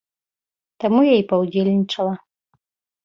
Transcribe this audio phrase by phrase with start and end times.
[0.85, 2.15] Таму я і паўдзельнічала.